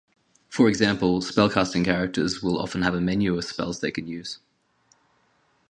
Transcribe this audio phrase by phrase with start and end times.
[0.49, 4.39] For example, spell-casting characters will often have a menu of spells they can use.